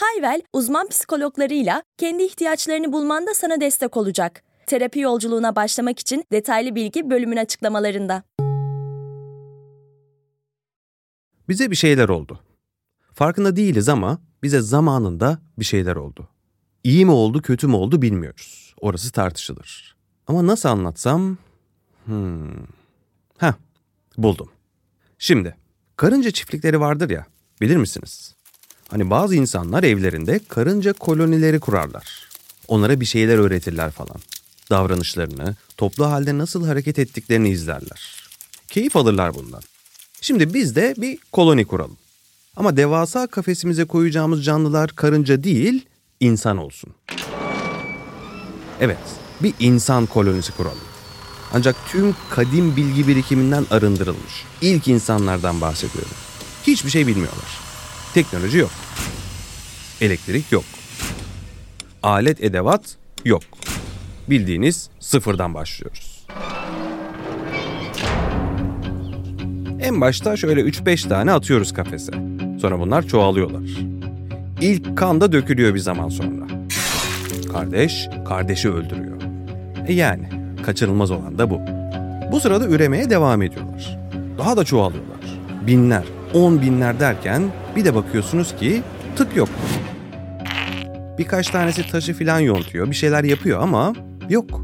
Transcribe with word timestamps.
Hayvel, 0.00 0.42
uzman 0.52 0.88
psikologlarıyla 0.88 1.82
kendi 1.98 2.22
ihtiyaçlarını 2.22 2.92
bulmanda 2.92 3.34
sana 3.34 3.60
destek 3.60 3.96
olacak. 3.96 4.42
Terapi 4.66 5.00
yolculuğuna 5.00 5.56
başlamak 5.56 5.98
için 5.98 6.24
detaylı 6.32 6.74
bilgi 6.74 7.10
bölümün 7.10 7.36
açıklamalarında. 7.36 8.22
Bize 11.48 11.70
bir 11.70 11.76
şeyler 11.76 12.08
oldu. 12.08 12.40
Farkında 13.14 13.56
değiliz 13.56 13.88
ama 13.88 14.18
bize 14.42 14.60
zamanında 14.60 15.38
bir 15.58 15.64
şeyler 15.64 15.96
oldu. 15.96 16.28
İyi 16.84 17.04
mi 17.04 17.12
oldu, 17.12 17.42
kötü 17.42 17.66
mü 17.66 17.74
oldu 17.76 18.02
bilmiyoruz. 18.02 18.74
Orası 18.80 19.12
tartışılır. 19.12 19.96
Ama 20.26 20.46
nasıl 20.46 20.68
anlatsam... 20.68 21.36
Hmm. 22.04 22.66
Heh, 23.38 23.52
buldum. 24.18 24.50
Şimdi, 25.18 25.56
karınca 25.96 26.30
çiftlikleri 26.30 26.80
vardır 26.80 27.10
ya, 27.10 27.26
bilir 27.60 27.76
misiniz? 27.76 28.34
Hani 28.90 29.10
bazı 29.10 29.36
insanlar 29.36 29.82
evlerinde 29.82 30.40
karınca 30.48 30.92
kolonileri 30.92 31.60
kurarlar. 31.60 32.28
Onlara 32.68 33.00
bir 33.00 33.04
şeyler 33.06 33.38
öğretirler 33.38 33.90
falan. 33.90 34.16
Davranışlarını, 34.70 35.56
toplu 35.76 36.06
halde 36.06 36.38
nasıl 36.38 36.66
hareket 36.66 36.98
ettiklerini 36.98 37.48
izlerler. 37.50 38.24
Keyif 38.68 38.96
alırlar 38.96 39.34
bundan. 39.34 39.62
Şimdi 40.20 40.54
biz 40.54 40.76
de 40.76 40.94
bir 40.98 41.18
koloni 41.32 41.64
kuralım. 41.64 41.96
Ama 42.56 42.76
devasa 42.76 43.26
kafesimize 43.26 43.84
koyacağımız 43.84 44.44
canlılar 44.44 44.90
karınca 44.90 45.44
değil, 45.44 45.86
insan 46.20 46.56
olsun. 46.56 46.94
Evet, 48.80 48.98
bir 49.40 49.54
insan 49.60 50.06
kolonisi 50.06 50.52
kuralım. 50.52 50.78
Ancak 51.52 51.76
tüm 51.88 52.14
kadim 52.30 52.76
bilgi 52.76 53.08
birikiminden 53.08 53.66
arındırılmış. 53.70 54.44
İlk 54.60 54.88
insanlardan 54.88 55.60
bahsediyorum. 55.60 56.12
Hiçbir 56.66 56.90
şey 56.90 57.06
bilmiyorlar. 57.06 57.58
Teknoloji 58.14 58.58
yok. 58.58 58.70
Elektrik 60.00 60.52
yok. 60.52 60.64
Alet 62.02 62.44
edevat 62.44 62.96
yok. 63.24 63.42
Bildiğiniz 64.30 64.90
sıfırdan 65.00 65.54
başlıyoruz. 65.54 66.26
En 69.80 70.00
başta 70.00 70.36
şöyle 70.36 70.60
3-5 70.60 71.08
tane 71.08 71.32
atıyoruz 71.32 71.72
kafese. 71.72 72.12
Sonra 72.60 72.78
bunlar 72.80 73.06
çoğalıyorlar. 73.06 73.62
İlk 74.60 74.98
kan 74.98 75.20
da 75.20 75.32
dökülüyor 75.32 75.74
bir 75.74 75.78
zaman 75.78 76.08
sonra. 76.08 76.46
Kardeş, 77.52 78.08
kardeşi 78.28 78.70
öldürüyor. 78.70 79.22
E 79.86 79.92
yani, 79.92 80.28
kaçırılmaz 80.66 81.10
olan 81.10 81.38
da 81.38 81.50
bu. 81.50 81.60
Bu 82.32 82.40
sırada 82.40 82.66
üremeye 82.66 83.10
devam 83.10 83.42
ediyorlar. 83.42 83.98
Daha 84.38 84.56
da 84.56 84.64
çoğalıyorlar. 84.64 85.20
Binler, 85.66 86.04
on 86.34 86.62
binler 86.62 87.00
derken 87.00 87.42
bir 87.76 87.84
de 87.84 87.94
bakıyorsunuz 87.94 88.56
ki 88.56 88.82
tık 89.20 89.36
yok. 89.36 89.48
Birkaç 91.18 91.48
tanesi 91.48 91.90
taşı 91.90 92.14
filan 92.14 92.40
yontuyor, 92.40 92.90
bir 92.90 92.96
şeyler 92.96 93.24
yapıyor 93.24 93.62
ama 93.62 93.92
yok. 94.28 94.60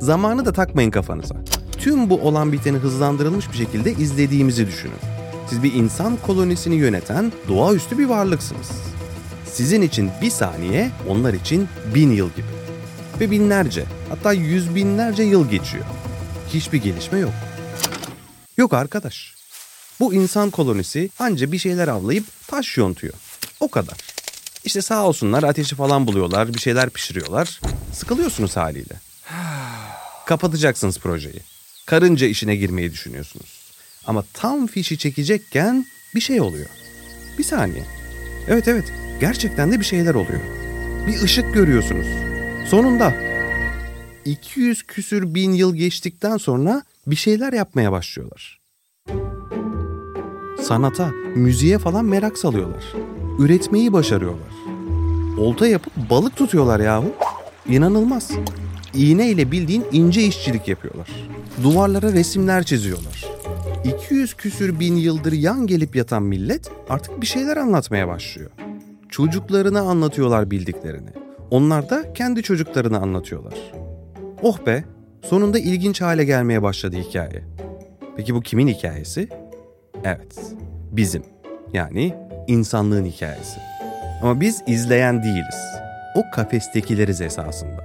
Zamanı 0.00 0.44
da 0.44 0.52
takmayın 0.52 0.90
kafanıza. 0.90 1.34
Tüm 1.78 2.10
bu 2.10 2.20
olan 2.20 2.52
biteni 2.52 2.78
hızlandırılmış 2.78 3.52
bir 3.52 3.56
şekilde 3.56 3.92
izlediğimizi 3.92 4.66
düşünün. 4.66 4.98
Siz 5.48 5.62
bir 5.62 5.74
insan 5.74 6.16
kolonisini 6.26 6.74
yöneten 6.74 7.32
doğaüstü 7.48 7.98
bir 7.98 8.06
varlıksınız. 8.06 8.70
Sizin 9.46 9.82
için 9.82 10.10
bir 10.22 10.30
saniye, 10.30 10.90
onlar 11.08 11.34
için 11.34 11.68
bin 11.94 12.10
yıl 12.10 12.30
gibi. 12.30 12.46
Ve 13.20 13.30
binlerce, 13.30 13.84
hatta 14.08 14.32
yüz 14.32 14.74
binlerce 14.74 15.22
yıl 15.22 15.50
geçiyor. 15.50 15.84
Hiçbir 16.48 16.82
gelişme 16.82 17.18
yok. 17.18 17.32
Yok 18.56 18.74
arkadaş. 18.74 19.34
Bu 20.00 20.14
insan 20.14 20.50
kolonisi 20.50 21.10
anca 21.18 21.52
bir 21.52 21.58
şeyler 21.58 21.88
avlayıp 21.88 22.24
taş 22.46 22.76
yontuyor. 22.76 23.14
O 23.60 23.68
kadar. 23.68 23.96
İşte 24.64 24.82
sağ 24.82 25.06
olsunlar 25.06 25.42
ateşi 25.42 25.74
falan 25.74 26.06
buluyorlar, 26.06 26.54
bir 26.54 26.58
şeyler 26.58 26.90
pişiriyorlar. 26.90 27.60
Sıkılıyorsunuz 27.92 28.56
haliyle. 28.56 28.94
Kapatacaksınız 30.26 30.98
projeyi. 30.98 31.40
Karınca 31.86 32.26
işine 32.26 32.56
girmeyi 32.56 32.92
düşünüyorsunuz. 32.92 33.72
Ama 34.06 34.24
tam 34.32 34.66
fişi 34.66 34.98
çekecekken 34.98 35.86
bir 36.14 36.20
şey 36.20 36.40
oluyor. 36.40 36.68
Bir 37.38 37.44
saniye. 37.44 37.84
Evet 38.48 38.68
evet, 38.68 38.92
gerçekten 39.20 39.72
de 39.72 39.80
bir 39.80 39.84
şeyler 39.84 40.14
oluyor. 40.14 40.40
Bir 41.06 41.22
ışık 41.22 41.54
görüyorsunuz. 41.54 42.06
Sonunda 42.70 43.14
200 44.24 44.82
küsür 44.82 45.34
bin 45.34 45.52
yıl 45.52 45.74
geçtikten 45.74 46.36
sonra 46.36 46.82
bir 47.06 47.16
şeyler 47.16 47.52
yapmaya 47.52 47.92
başlıyorlar 47.92 48.60
sanata, 50.66 51.10
müziğe 51.34 51.78
falan 51.78 52.04
merak 52.04 52.38
salıyorlar. 52.38 52.84
Üretmeyi 53.38 53.92
başarıyorlar. 53.92 54.52
Olta 55.38 55.66
yapıp 55.66 55.92
balık 56.10 56.36
tutuyorlar 56.36 56.80
yahu. 56.80 57.12
İnanılmaz. 57.68 58.30
İğne 58.94 59.28
ile 59.30 59.50
bildiğin 59.52 59.84
ince 59.92 60.22
işçilik 60.22 60.68
yapıyorlar. 60.68 61.08
Duvarlara 61.62 62.12
resimler 62.12 62.62
çiziyorlar. 62.62 63.24
200 63.84 64.34
küsür 64.34 64.80
bin 64.80 64.96
yıldır 64.96 65.32
yan 65.32 65.66
gelip 65.66 65.96
yatan 65.96 66.22
millet 66.22 66.70
artık 66.88 67.20
bir 67.20 67.26
şeyler 67.26 67.56
anlatmaya 67.56 68.08
başlıyor. 68.08 68.50
Çocuklarına 69.08 69.80
anlatıyorlar 69.80 70.50
bildiklerini. 70.50 71.10
Onlar 71.50 71.90
da 71.90 72.12
kendi 72.12 72.42
çocuklarını 72.42 72.98
anlatıyorlar. 72.98 73.54
Oh 74.42 74.66
be, 74.66 74.84
sonunda 75.24 75.58
ilginç 75.58 76.00
hale 76.00 76.24
gelmeye 76.24 76.62
başladı 76.62 76.96
hikaye. 76.96 77.44
Peki 78.16 78.34
bu 78.34 78.40
kimin 78.40 78.68
hikayesi? 78.68 79.28
Evet, 80.04 80.54
bizim. 80.92 81.22
Yani 81.72 82.25
insanlığın 82.46 83.04
hikayesi. 83.04 83.60
Ama 84.22 84.40
biz 84.40 84.62
izleyen 84.66 85.22
değiliz. 85.22 85.56
O 86.14 86.22
kafestekileriz 86.34 87.20
esasında. 87.20 87.84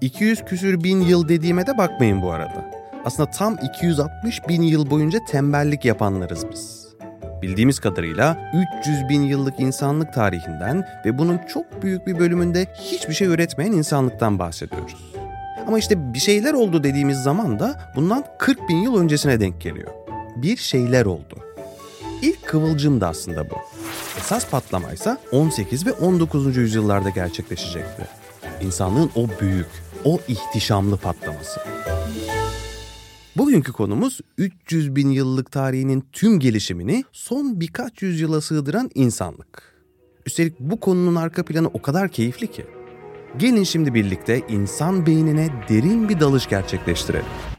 200 0.00 0.44
küsür 0.44 0.84
bin 0.84 1.00
yıl 1.00 1.28
dediğime 1.28 1.66
de 1.66 1.78
bakmayın 1.78 2.22
bu 2.22 2.30
arada. 2.30 2.70
Aslında 3.04 3.30
tam 3.30 3.58
260 3.62 4.48
bin 4.48 4.62
yıl 4.62 4.90
boyunca 4.90 5.18
tembellik 5.30 5.84
yapanlarız 5.84 6.46
biz. 6.50 6.86
Bildiğimiz 7.42 7.78
kadarıyla 7.78 8.52
300 8.80 9.08
bin 9.08 9.22
yıllık 9.22 9.60
insanlık 9.60 10.12
tarihinden 10.12 10.84
ve 11.04 11.18
bunun 11.18 11.38
çok 11.38 11.82
büyük 11.82 12.06
bir 12.06 12.18
bölümünde 12.18 12.66
hiçbir 12.80 13.14
şey 13.14 13.28
üretmeyen 13.28 13.72
insanlıktan 13.72 14.38
bahsediyoruz. 14.38 15.12
Ama 15.66 15.78
işte 15.78 16.14
bir 16.14 16.18
şeyler 16.18 16.52
oldu 16.52 16.84
dediğimiz 16.84 17.18
zaman 17.18 17.58
da 17.58 17.92
bundan 17.96 18.24
40 18.38 18.68
bin 18.68 18.76
yıl 18.76 19.00
öncesine 19.00 19.40
denk 19.40 19.60
geliyor 19.60 20.06
bir 20.36 20.56
şeyler 20.56 21.04
oldu. 21.04 21.45
İlk 22.22 22.46
kıvılcım 22.46 23.00
da 23.00 23.08
aslında 23.08 23.50
bu. 23.50 23.54
Esas 24.18 24.50
patlamaysa 24.50 25.18
18 25.32 25.86
ve 25.86 25.92
19. 25.92 26.56
yüzyıllarda 26.56 27.10
gerçekleşecekti. 27.10 28.06
İnsanlığın 28.60 29.10
o 29.14 29.26
büyük, 29.40 29.66
o 30.04 30.20
ihtişamlı 30.28 30.96
patlaması. 30.96 31.60
Bugünkü 33.36 33.72
konumuz 33.72 34.20
300 34.38 34.96
bin 34.96 35.10
yıllık 35.10 35.52
tarihinin 35.52 36.04
tüm 36.12 36.40
gelişimini 36.40 37.04
son 37.12 37.60
birkaç 37.60 38.02
yüzyıla 38.02 38.40
sığdıran 38.40 38.90
insanlık. 38.94 39.76
Üstelik 40.26 40.60
bu 40.60 40.80
konunun 40.80 41.14
arka 41.14 41.44
planı 41.44 41.68
o 41.68 41.82
kadar 41.82 42.08
keyifli 42.08 42.50
ki. 42.50 42.66
Gelin 43.36 43.64
şimdi 43.64 43.94
birlikte 43.94 44.42
insan 44.48 45.06
beynine 45.06 45.48
derin 45.68 46.08
bir 46.08 46.20
dalış 46.20 46.48
gerçekleştirelim. 46.48 47.55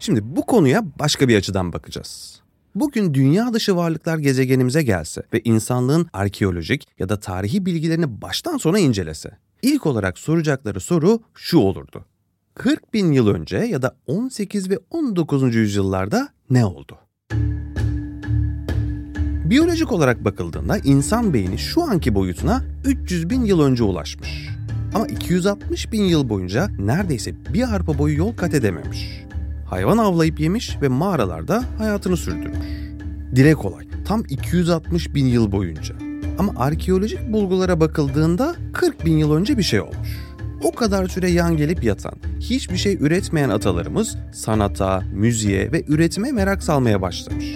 Şimdi 0.00 0.36
bu 0.36 0.46
konuya 0.46 0.84
başka 0.98 1.28
bir 1.28 1.36
açıdan 1.36 1.72
bakacağız. 1.72 2.40
Bugün 2.74 3.14
dünya 3.14 3.52
dışı 3.52 3.76
varlıklar 3.76 4.18
gezegenimize 4.18 4.82
gelse 4.82 5.22
ve 5.32 5.40
insanlığın 5.44 6.06
arkeolojik 6.12 6.88
ya 6.98 7.08
da 7.08 7.20
tarihi 7.20 7.66
bilgilerini 7.66 8.22
baştan 8.22 8.56
sona 8.56 8.78
incelese, 8.78 9.30
ilk 9.62 9.86
olarak 9.86 10.18
soracakları 10.18 10.80
soru 10.80 11.20
şu 11.34 11.58
olurdu. 11.58 12.04
40 12.54 12.94
bin 12.94 13.12
yıl 13.12 13.28
önce 13.28 13.56
ya 13.56 13.82
da 13.82 13.96
18 14.06 14.70
ve 14.70 14.78
19. 14.90 15.54
yüzyıllarda 15.54 16.28
ne 16.50 16.64
oldu? 16.64 16.98
Biyolojik 19.50 19.92
olarak 19.92 20.24
bakıldığında 20.24 20.78
insan 20.78 21.34
beyni 21.34 21.58
şu 21.58 21.82
anki 21.82 22.14
boyutuna 22.14 22.64
300 22.84 23.30
bin 23.30 23.44
yıl 23.44 23.60
önce 23.60 23.82
ulaşmış. 23.84 24.48
Ama 24.94 25.06
260 25.06 25.92
bin 25.92 26.02
yıl 26.02 26.28
boyunca 26.28 26.68
neredeyse 26.78 27.34
bir 27.54 27.74
arpa 27.74 27.98
boyu 27.98 28.18
yol 28.18 28.36
kat 28.36 28.54
edememiş. 28.54 29.29
Hayvan 29.70 29.98
avlayıp 29.98 30.40
yemiş 30.40 30.76
ve 30.82 30.88
mağaralarda 30.88 31.64
hayatını 31.78 32.16
sürdürmüş. 32.16 32.66
Dile 33.36 33.54
kolay, 33.54 33.86
tam 34.04 34.24
260 34.28 35.14
bin 35.14 35.26
yıl 35.26 35.52
boyunca. 35.52 35.94
Ama 36.38 36.52
arkeolojik 36.56 37.32
bulgulara 37.32 37.80
bakıldığında 37.80 38.54
40 38.72 39.04
bin 39.06 39.18
yıl 39.18 39.32
önce 39.32 39.58
bir 39.58 39.62
şey 39.62 39.80
olmuş. 39.80 40.18
O 40.62 40.72
kadar 40.72 41.08
süre 41.08 41.30
yan 41.30 41.56
gelip 41.56 41.84
yatan, 41.84 42.14
hiçbir 42.40 42.76
şey 42.76 42.94
üretmeyen 42.94 43.48
atalarımız 43.48 44.16
sanata, 44.32 45.02
müziğe 45.12 45.72
ve 45.72 45.84
üretime 45.88 46.32
merak 46.32 46.62
salmaya 46.62 47.02
başlamış. 47.02 47.54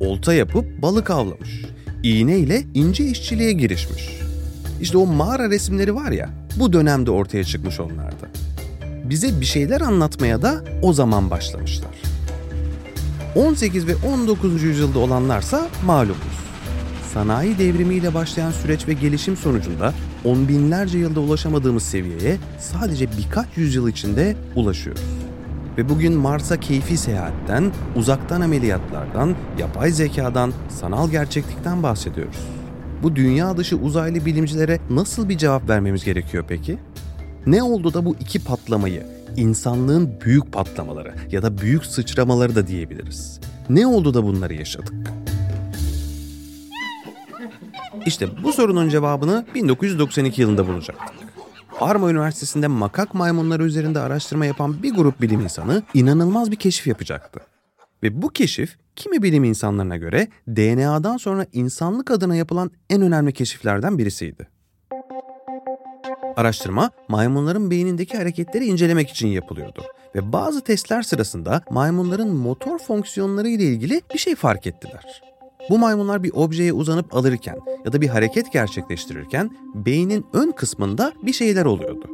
Olta 0.00 0.34
yapıp 0.34 0.82
balık 0.82 1.10
avlamış. 1.10 1.64
İğne 2.02 2.38
ile 2.38 2.62
ince 2.74 3.04
işçiliğe 3.04 3.52
girişmiş. 3.52 4.20
İşte 4.80 4.98
o 4.98 5.06
mağara 5.06 5.50
resimleri 5.50 5.94
var 5.94 6.10
ya, 6.10 6.30
bu 6.58 6.72
dönemde 6.72 7.10
ortaya 7.10 7.44
çıkmış 7.44 7.80
onlarda. 7.80 8.30
Bize 9.10 9.40
bir 9.40 9.46
şeyler 9.46 9.80
anlatmaya 9.80 10.42
da 10.42 10.64
o 10.82 10.92
zaman 10.92 11.30
başlamışlar. 11.30 11.90
18 13.36 13.86
ve 13.86 13.94
19. 14.14 14.62
yüzyılda 14.62 14.98
olanlarsa 14.98 15.68
malumuz. 15.86 16.40
Sanayi 17.14 17.58
devrimiyle 17.58 18.14
başlayan 18.14 18.50
süreç 18.50 18.88
ve 18.88 18.92
gelişim 18.92 19.36
sonucunda 19.36 19.94
on 20.24 20.48
binlerce 20.48 20.98
yılda 20.98 21.20
ulaşamadığımız 21.20 21.82
seviyeye 21.82 22.36
sadece 22.58 23.08
birkaç 23.18 23.56
yüzyıl 23.56 23.88
içinde 23.88 24.36
ulaşıyoruz. 24.56 25.02
Ve 25.78 25.88
bugün 25.88 26.12
Mars'a 26.12 26.60
keyfi 26.60 26.96
seyahatten, 26.96 27.72
uzaktan 27.96 28.40
ameliyatlardan, 28.40 29.36
yapay 29.58 29.90
zekadan, 29.90 30.52
sanal 30.68 31.10
gerçeklikten 31.10 31.82
bahsediyoruz. 31.82 32.38
Bu 33.02 33.16
dünya 33.16 33.56
dışı 33.56 33.76
uzaylı 33.76 34.26
bilimcilere 34.26 34.78
nasıl 34.90 35.28
bir 35.28 35.38
cevap 35.38 35.68
vermemiz 35.68 36.04
gerekiyor 36.04 36.44
peki? 36.48 36.78
Ne 37.46 37.62
oldu 37.62 37.94
da 37.94 38.04
bu 38.04 38.16
iki 38.20 38.44
patlamayı, 38.44 39.06
insanlığın 39.36 40.20
büyük 40.24 40.52
patlamaları 40.52 41.14
ya 41.30 41.42
da 41.42 41.58
büyük 41.58 41.86
sıçramaları 41.86 42.54
da 42.54 42.66
diyebiliriz. 42.66 43.40
Ne 43.70 43.86
oldu 43.86 44.14
da 44.14 44.24
bunları 44.24 44.54
yaşadık? 44.54 44.94
İşte 48.06 48.28
bu 48.42 48.52
sorunun 48.52 48.88
cevabını 48.88 49.46
1992 49.54 50.40
yılında 50.40 50.68
bulacaktık. 50.68 51.14
Parma 51.78 52.10
Üniversitesi'nde 52.10 52.66
makak 52.66 53.14
maymunları 53.14 53.64
üzerinde 53.64 54.00
araştırma 54.00 54.46
yapan 54.46 54.82
bir 54.82 54.94
grup 54.94 55.20
bilim 55.20 55.40
insanı 55.40 55.82
inanılmaz 55.94 56.50
bir 56.50 56.56
keşif 56.56 56.86
yapacaktı. 56.86 57.40
Ve 58.02 58.22
bu 58.22 58.28
keşif 58.28 58.78
kimi 58.96 59.22
bilim 59.22 59.44
insanlarına 59.44 59.96
göre 59.96 60.28
DNA'dan 60.48 61.16
sonra 61.16 61.46
insanlık 61.52 62.10
adına 62.10 62.36
yapılan 62.36 62.70
en 62.90 63.02
önemli 63.02 63.32
keşiflerden 63.32 63.98
birisiydi. 63.98 64.59
Araştırma 66.40 66.90
maymunların 67.08 67.70
beynindeki 67.70 68.16
hareketleri 68.16 68.66
incelemek 68.66 69.10
için 69.10 69.28
yapılıyordu 69.28 69.82
ve 70.14 70.32
bazı 70.32 70.60
testler 70.60 71.02
sırasında 71.02 71.62
maymunların 71.70 72.28
motor 72.28 72.78
fonksiyonları 72.78 73.48
ile 73.48 73.62
ilgili 73.62 74.02
bir 74.14 74.18
şey 74.18 74.34
fark 74.34 74.66
ettiler. 74.66 75.22
Bu 75.70 75.78
maymunlar 75.78 76.22
bir 76.22 76.30
objeye 76.34 76.72
uzanıp 76.72 77.14
alırken 77.14 77.56
ya 77.84 77.92
da 77.92 78.00
bir 78.00 78.08
hareket 78.08 78.52
gerçekleştirirken 78.52 79.50
beynin 79.74 80.26
ön 80.32 80.50
kısmında 80.50 81.12
bir 81.22 81.32
şeyler 81.32 81.64
oluyordu. 81.64 82.06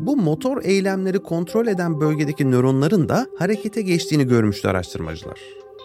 Bu 0.00 0.16
motor 0.16 0.64
eylemleri 0.64 1.18
kontrol 1.18 1.66
eden 1.66 2.00
bölgedeki 2.00 2.50
nöronların 2.50 3.08
da 3.08 3.26
harekete 3.38 3.82
geçtiğini 3.82 4.26
görmüştü 4.26 4.68
araştırmacılar. 4.68 5.40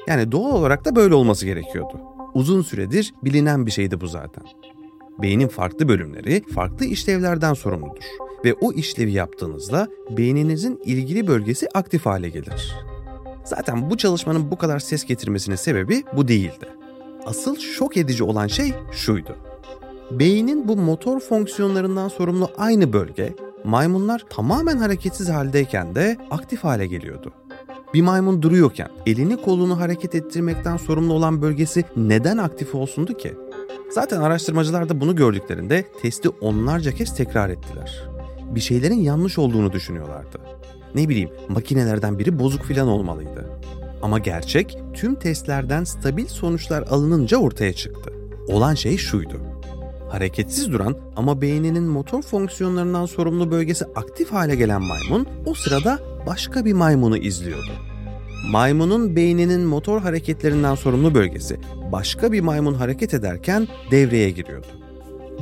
Yani 0.08 0.32
doğal 0.32 0.52
olarak 0.52 0.86
da 0.86 0.96
böyle 0.96 1.16
olması 1.16 1.46
gerekiyordu. 1.46 2.02
Uzun 2.34 2.62
süredir 2.62 3.14
bilinen 3.24 3.66
bir 3.66 3.72
şeydi 3.72 4.02
bu 4.02 4.08
zaten. 4.08 4.44
Beynin 5.22 5.48
farklı 5.48 5.88
bölümleri 5.88 6.44
farklı 6.54 6.86
işlevlerden 6.86 7.54
sorumludur 7.54 8.04
ve 8.46 8.54
o 8.54 8.74
işlevi 8.74 9.12
yaptığınızda 9.12 9.88
beyninizin 10.18 10.80
ilgili 10.86 11.28
bölgesi 11.28 11.68
aktif 11.74 12.06
hale 12.06 12.30
gelir. 12.30 12.76
Zaten 13.44 13.90
bu 13.90 13.98
çalışmanın 13.98 14.52
bu 14.52 14.58
kadar 14.58 14.80
ses 14.80 15.06
getirmesinin 15.06 15.56
sebebi 15.56 16.04
bu 16.16 16.28
değildi. 16.28 16.70
Asıl 17.26 17.56
şok 17.56 17.98
edici 17.98 18.24
olan 18.24 18.48
şey 18.48 18.74
şuydu. 18.92 19.36
Beynin 20.12 20.68
bu 20.68 20.76
motor 20.76 21.20
fonksiyonlarından 21.20 22.08
sorumlu 22.08 22.50
aynı 22.58 22.94
bölge 22.94 23.34
maymunlar 23.64 24.26
tamamen 24.30 24.78
hareketsiz 24.78 25.30
haldeyken 25.30 25.96
de 25.96 26.18
aktif 26.32 26.64
hale 26.64 26.88
geliyordu. 26.88 27.34
Bir 27.94 28.02
maymun 28.02 28.42
duruyorken 28.42 28.90
elini 29.06 29.38
kolunu 29.38 29.80
hareket 29.80 30.16
ettirmekten 30.16 30.78
sorumlu 30.78 31.14
olan 31.14 31.42
bölgesi 31.42 31.84
neden 31.96 32.38
aktif 32.38 32.76
olsundu 32.76 33.14
ki? 33.14 33.34
Zaten 33.90 34.22
araştırmacılar 34.22 34.90
da 34.90 35.02
bunu 35.02 35.16
gördüklerinde 35.16 35.86
testi 36.02 36.30
onlarca 36.30 36.92
kez 36.92 37.16
tekrar 37.16 37.50
ettiler. 37.50 38.04
Bir 38.56 38.60
şeylerin 38.60 39.00
yanlış 39.00 39.38
olduğunu 39.38 39.72
düşünüyorlardı. 39.72 40.38
Ne 40.96 41.10
bileyim 41.10 41.30
makinelerden 41.50 42.20
biri 42.20 42.40
bozuk 42.40 42.64
filan 42.64 42.88
olmalıydı. 42.88 43.50
Ama 44.02 44.20
gerçek 44.20 44.78
tüm 44.94 45.16
testlerden 45.16 45.84
stabil 45.84 46.28
sonuçlar 46.28 46.82
alınınca 46.82 47.38
ortaya 47.38 47.74
çıktı. 47.74 48.14
Olan 48.48 48.74
şey 48.74 48.98
şuydu. 48.98 49.42
Hareketsiz 50.10 50.72
duran 50.72 50.98
ama 51.16 51.42
beyninin 51.42 51.84
motor 51.84 52.22
fonksiyonlarından 52.22 53.06
sorumlu 53.06 53.52
bölgesi 53.52 53.86
aktif 53.96 54.32
hale 54.32 54.56
gelen 54.56 54.82
maymun 54.82 55.28
o 55.46 55.54
sırada 55.54 56.00
başka 56.28 56.66
bir 56.66 56.74
maymunu 56.74 57.18
izliyordu. 57.18 57.72
Maymunun 58.48 59.16
beyninin 59.16 59.62
motor 59.62 60.02
hareketlerinden 60.02 60.76
sorumlu 60.76 61.16
bölgesi 61.16 61.60
başka 61.92 62.32
bir 62.32 62.42
maymun 62.42 62.74
hareket 62.74 63.14
ederken 63.14 63.68
devreye 63.92 64.30
giriyordu. 64.30 64.68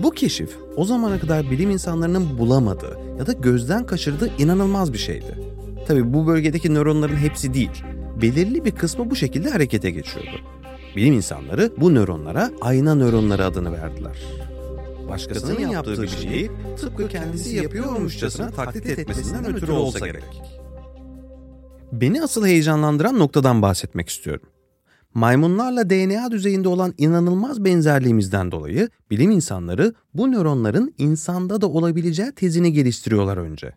Bu 0.04 0.12
keşif 0.12 0.58
o 0.76 0.86
zamana 0.86 1.20
kadar 1.20 1.52
bilim 1.52 1.70
insanlarının 1.70 2.38
bulamadığı 2.38 2.98
ya 3.20 3.28
da 3.28 3.32
gözden 3.32 3.86
kaçırdığı 3.86 4.30
inanılmaz 4.38 4.94
bir 4.94 4.98
şeydi. 4.98 5.40
Tabi 5.88 6.14
bu 6.14 6.28
bölgedeki 6.28 6.74
nöronların 6.74 7.18
hepsi 7.18 7.54
değil 7.54 7.84
belirli 8.22 8.66
bir 8.66 8.72
kısmı 8.72 9.10
bu 9.10 9.16
şekilde 9.16 9.50
harekete 9.50 9.92
geçiyordu. 9.92 10.40
Bilim 10.96 11.14
insanları 11.14 11.72
bu 11.78 11.94
nöronlara 11.94 12.52
ayna 12.62 12.96
nöronları 12.96 13.46
adını 13.46 13.74
verdiler. 13.74 14.18
Başkasının 15.10 15.60
yaptığı 15.60 16.02
bir 16.04 16.08
şeyi 16.08 16.52
tıpkı 16.82 17.08
kendisi 17.08 17.56
yapıyormuşçasına 17.56 18.52
taklit 18.52 18.86
etmesinden 18.86 19.56
ötürü 19.56 19.72
olsa 19.72 20.08
gerek. 20.08 20.24
Beni 21.92 22.24
asıl 22.24 22.46
heyecanlandıran 22.46 23.20
noktadan 23.20 23.62
bahsetmek 23.62 24.10
istiyorum. 24.10 24.50
Maymunlarla 25.14 25.90
DNA 25.90 26.32
düzeyinde 26.32 26.68
olan 26.68 26.94
inanılmaz 26.98 27.66
benzerliğimizden 27.66 28.52
dolayı 28.52 28.90
bilim 29.12 29.32
insanları 29.32 29.94
bu 30.14 30.32
nöronların 30.32 30.94
insanda 30.98 31.62
da 31.62 31.70
olabileceği 31.70 32.32
tezini 32.32 32.74
geliştiriyorlar 32.74 33.38
önce. 33.38 33.74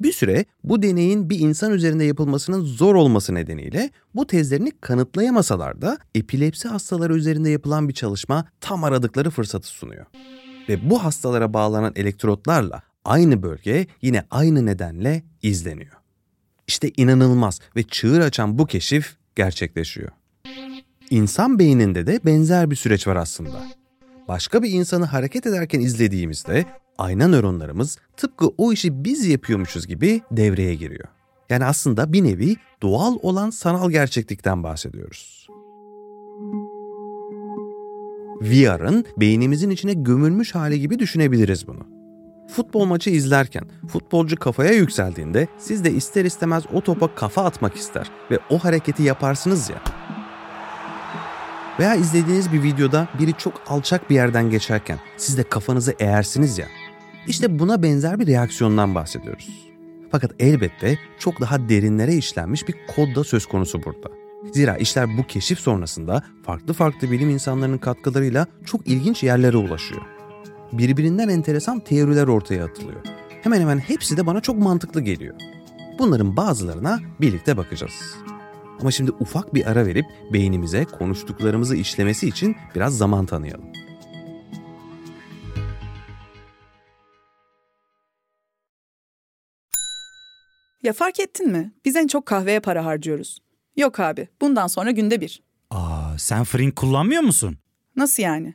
Bir 0.00 0.12
süre 0.12 0.44
bu 0.64 0.82
deneyin 0.82 1.30
bir 1.30 1.38
insan 1.38 1.72
üzerinde 1.72 2.04
yapılmasının 2.04 2.60
zor 2.60 2.94
olması 2.94 3.34
nedeniyle 3.34 3.90
bu 4.14 4.26
tezlerini 4.26 4.70
kanıtlayamasalar 4.80 5.82
da 5.82 5.98
epilepsi 6.14 6.68
hastaları 6.68 7.16
üzerinde 7.16 7.50
yapılan 7.50 7.88
bir 7.88 7.94
çalışma 7.94 8.44
tam 8.60 8.84
aradıkları 8.84 9.30
fırsatı 9.30 9.68
sunuyor. 9.68 10.06
Ve 10.68 10.90
bu 10.90 11.04
hastalara 11.04 11.54
bağlanan 11.54 11.92
elektrotlarla 11.96 12.82
aynı 13.04 13.42
bölge 13.42 13.86
yine 14.02 14.24
aynı 14.30 14.66
nedenle 14.66 15.22
izleniyor. 15.42 16.03
İşte 16.68 16.90
inanılmaz 16.96 17.60
ve 17.76 17.82
çığır 17.82 18.20
açan 18.20 18.58
bu 18.58 18.66
keşif 18.66 19.16
gerçekleşiyor. 19.36 20.10
İnsan 21.10 21.58
beyninde 21.58 22.06
de 22.06 22.20
benzer 22.24 22.70
bir 22.70 22.76
süreç 22.76 23.06
var 23.06 23.16
aslında. 23.16 23.64
Başka 24.28 24.62
bir 24.62 24.70
insanı 24.70 25.04
hareket 25.04 25.46
ederken 25.46 25.80
izlediğimizde 25.80 26.64
ayna 26.98 27.28
nöronlarımız 27.28 27.98
tıpkı 28.16 28.48
o 28.58 28.72
işi 28.72 29.04
biz 29.04 29.26
yapıyormuşuz 29.26 29.86
gibi 29.86 30.22
devreye 30.30 30.74
giriyor. 30.74 31.08
Yani 31.50 31.64
aslında 31.64 32.12
bir 32.12 32.24
nevi 32.24 32.56
doğal 32.82 33.18
olan 33.22 33.50
sanal 33.50 33.90
gerçeklikten 33.90 34.62
bahsediyoruz. 34.62 35.48
VR'ın 38.40 39.04
beynimizin 39.16 39.70
içine 39.70 39.94
gömülmüş 39.94 40.54
hali 40.54 40.80
gibi 40.80 40.98
düşünebiliriz 40.98 41.66
bunu. 41.66 41.93
Futbol 42.48 42.84
maçı 42.84 43.10
izlerken 43.10 43.64
futbolcu 43.88 44.36
kafaya 44.36 44.72
yükseldiğinde 44.72 45.48
siz 45.58 45.84
de 45.84 45.92
ister 45.92 46.24
istemez 46.24 46.64
o 46.72 46.80
topa 46.80 47.14
kafa 47.14 47.44
atmak 47.44 47.76
ister 47.76 48.10
ve 48.30 48.38
o 48.50 48.58
hareketi 48.58 49.02
yaparsınız 49.02 49.70
ya. 49.70 49.82
Veya 51.78 51.94
izlediğiniz 51.94 52.52
bir 52.52 52.62
videoda 52.62 53.08
biri 53.20 53.32
çok 53.38 53.62
alçak 53.66 54.10
bir 54.10 54.14
yerden 54.14 54.50
geçerken 54.50 54.98
siz 55.16 55.38
de 55.38 55.42
kafanızı 55.42 55.94
eğersiniz 55.98 56.58
ya. 56.58 56.66
İşte 57.26 57.58
buna 57.58 57.82
benzer 57.82 58.20
bir 58.20 58.26
reaksiyondan 58.26 58.94
bahsediyoruz. 58.94 59.70
Fakat 60.10 60.30
elbette 60.38 60.98
çok 61.18 61.40
daha 61.40 61.68
derinlere 61.68 62.14
işlenmiş 62.14 62.68
bir 62.68 62.74
kod 62.96 63.16
da 63.16 63.24
söz 63.24 63.46
konusu 63.46 63.82
burada. 63.84 64.08
Zira 64.52 64.76
işler 64.76 65.18
bu 65.18 65.26
keşif 65.26 65.60
sonrasında 65.60 66.22
farklı 66.42 66.72
farklı 66.72 67.10
bilim 67.10 67.30
insanlarının 67.30 67.78
katkılarıyla 67.78 68.46
çok 68.64 68.86
ilginç 68.86 69.22
yerlere 69.22 69.56
ulaşıyor. 69.56 70.13
Birbirinden 70.78 71.28
enteresan 71.28 71.80
teoriler 71.80 72.26
ortaya 72.26 72.64
atılıyor. 72.64 73.00
Hemen 73.42 73.60
hemen 73.60 73.78
hepsi 73.78 74.16
de 74.16 74.26
bana 74.26 74.40
çok 74.40 74.58
mantıklı 74.58 75.00
geliyor. 75.00 75.34
Bunların 75.98 76.36
bazılarına 76.36 77.00
birlikte 77.20 77.56
bakacağız. 77.56 78.14
Ama 78.80 78.90
şimdi 78.90 79.10
ufak 79.10 79.54
bir 79.54 79.66
ara 79.70 79.86
verip 79.86 80.06
beynimize 80.32 80.84
konuştuklarımızı 80.84 81.76
işlemesi 81.76 82.28
için 82.28 82.56
biraz 82.74 82.96
zaman 82.96 83.26
tanıyalım. 83.26 83.72
Ya 90.82 90.92
fark 90.92 91.20
ettin 91.20 91.50
mi? 91.50 91.72
Biz 91.84 91.96
en 91.96 92.06
çok 92.06 92.26
kahveye 92.26 92.60
para 92.60 92.84
harcıyoruz. 92.84 93.38
Yok 93.76 94.00
abi, 94.00 94.28
bundan 94.40 94.66
sonra 94.66 94.90
günde 94.90 95.20
bir. 95.20 95.42
Aa, 95.70 96.18
sen 96.18 96.44
Frink 96.44 96.76
kullanmıyor 96.76 97.22
musun? 97.22 97.58
Nasıl 97.96 98.22
yani? 98.22 98.54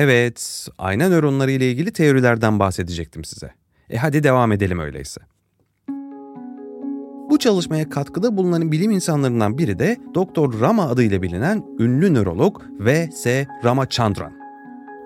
Evet, 0.00 0.68
ayna 0.78 1.08
nöronları 1.08 1.50
ile 1.50 1.70
ilgili 1.70 1.92
teorilerden 1.92 2.58
bahsedecektim 2.58 3.24
size. 3.24 3.50
E 3.90 3.96
hadi 3.96 4.22
devam 4.22 4.52
edelim 4.52 4.78
öyleyse. 4.78 5.20
Bu 7.30 7.38
çalışmaya 7.38 7.88
katkıda 7.88 8.36
bulunan 8.36 8.72
bilim 8.72 8.90
insanlarından 8.90 9.58
biri 9.58 9.78
de 9.78 9.96
Dr. 10.14 10.60
Rama 10.60 10.88
adıyla 10.88 11.22
bilinen 11.22 11.64
ünlü 11.78 12.14
nörolog 12.14 12.62
V.S. 12.80 13.46
Ramachandran. 13.64 14.32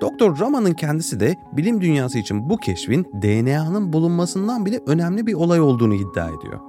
Dr. 0.01 0.41
Rama'nın 0.41 0.75
kendisi 0.75 1.21
de 1.21 1.37
bilim 1.53 1.81
dünyası 1.81 2.19
için 2.19 2.51
bu 2.51 2.57
keşfin 2.57 3.05
DNA'nın 3.05 3.93
bulunmasından 3.93 4.67
bile 4.67 4.81
önemli 4.87 5.27
bir 5.27 5.35
olay 5.35 5.61
olduğunu 5.61 5.95
iddia 5.95 6.29
ediyor. 6.29 6.61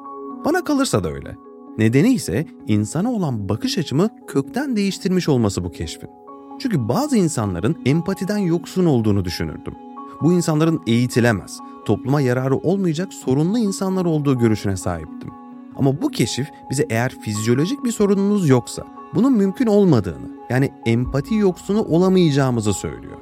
Bana 0.45 0.63
kalırsa 0.63 1.03
da 1.03 1.11
öyle. 1.11 1.35
Nedeni 1.77 2.13
ise 2.13 2.45
insana 2.67 3.11
olan 3.11 3.49
bakış 3.49 3.77
açımı 3.77 4.09
kökten 4.27 4.75
değiştirmiş 4.75 5.29
olması 5.29 5.63
bu 5.63 5.71
keşfin. 5.71 6.22
Çünkü 6.59 6.87
bazı 6.87 7.17
insanların 7.17 7.75
empatiden 7.85 8.37
yoksun 8.37 8.85
olduğunu 8.85 9.25
düşünürdüm. 9.25 9.73
Bu 10.21 10.33
insanların 10.33 10.81
eğitilemez, 10.87 11.59
topluma 11.85 12.21
yararı 12.21 12.55
olmayacak 12.55 13.13
sorunlu 13.13 13.57
insanlar 13.57 14.05
olduğu 14.05 14.39
görüşüne 14.39 14.77
sahiptim. 14.77 15.31
Ama 15.75 16.01
bu 16.01 16.09
keşif 16.09 16.47
bize 16.69 16.85
eğer 16.89 17.19
fizyolojik 17.19 17.83
bir 17.83 17.91
sorununuz 17.91 18.49
yoksa 18.49 18.83
bunun 19.15 19.33
mümkün 19.33 19.67
olmadığını 19.67 20.31
yani 20.49 20.71
empati 20.85 21.35
yoksunu 21.35 21.83
olamayacağımızı 21.83 22.73
söylüyor. 22.73 23.17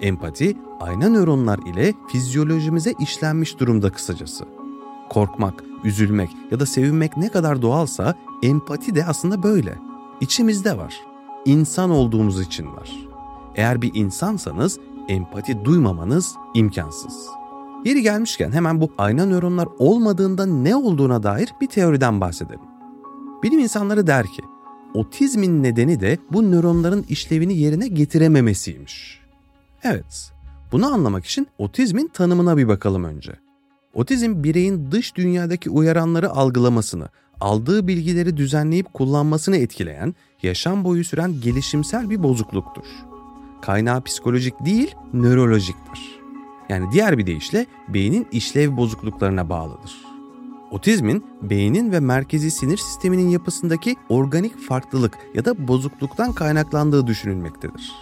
Empati 0.00 0.56
ayna 0.80 1.08
nöronlar 1.08 1.58
ile 1.58 1.94
fizyolojimize 2.08 2.94
işlenmiş 3.00 3.58
durumda 3.58 3.90
kısacası. 3.90 4.44
Korkmak, 5.10 5.64
üzülmek 5.84 6.30
ya 6.50 6.60
da 6.60 6.66
sevinmek 6.66 7.16
ne 7.16 7.28
kadar 7.28 7.62
doğalsa 7.62 8.14
empati 8.42 8.94
de 8.94 9.04
aslında 9.04 9.42
böyle. 9.42 9.78
İçimizde 10.20 10.78
var. 10.78 11.07
İnsan 11.44 11.90
olduğumuz 11.90 12.40
için 12.40 12.66
var. 12.66 12.90
Eğer 13.54 13.82
bir 13.82 13.90
insansanız 13.94 14.78
empati 15.08 15.64
duymamanız 15.64 16.34
imkansız. 16.54 17.26
Yeri 17.84 18.02
gelmişken 18.02 18.52
hemen 18.52 18.80
bu 18.80 18.92
ayna 18.98 19.26
nöronlar 19.26 19.68
olmadığında 19.78 20.46
ne 20.46 20.76
olduğuna 20.76 21.22
dair 21.22 21.48
bir 21.60 21.66
teoriden 21.66 22.20
bahsedelim. 22.20 22.60
Bilim 23.42 23.58
insanları 23.58 24.06
der 24.06 24.26
ki, 24.26 24.42
otizmin 24.94 25.62
nedeni 25.62 26.00
de 26.00 26.18
bu 26.32 26.50
nöronların 26.50 27.06
işlevini 27.08 27.56
yerine 27.56 27.88
getirememesiymiş. 27.88 29.20
Evet, 29.82 30.32
bunu 30.72 30.92
anlamak 30.92 31.24
için 31.24 31.46
otizmin 31.58 32.08
tanımına 32.08 32.56
bir 32.56 32.68
bakalım 32.68 33.04
önce. 33.04 33.32
Otizm 33.94 34.42
bireyin 34.44 34.90
dış 34.90 35.16
dünyadaki 35.16 35.70
uyaranları 35.70 36.30
algılamasını, 36.30 37.08
aldığı 37.40 37.88
bilgileri 37.88 38.36
düzenleyip 38.36 38.94
kullanmasını 38.94 39.56
etkileyen, 39.56 40.14
yaşam 40.42 40.84
boyu 40.84 41.04
süren 41.04 41.40
gelişimsel 41.40 42.10
bir 42.10 42.22
bozukluktur. 42.22 42.84
Kaynağı 43.60 44.02
psikolojik 44.02 44.64
değil, 44.64 44.94
nörolojiktir. 45.12 46.18
Yani 46.68 46.92
diğer 46.92 47.18
bir 47.18 47.26
deyişle 47.26 47.66
beynin 47.88 48.26
işlev 48.32 48.76
bozukluklarına 48.76 49.48
bağlıdır. 49.48 49.96
Otizmin 50.70 51.24
beynin 51.42 51.92
ve 51.92 52.00
merkezi 52.00 52.50
sinir 52.50 52.76
sisteminin 52.76 53.28
yapısındaki 53.28 53.96
organik 54.08 54.58
farklılık 54.58 55.18
ya 55.34 55.44
da 55.44 55.68
bozukluktan 55.68 56.32
kaynaklandığı 56.32 57.06
düşünülmektedir. 57.06 57.92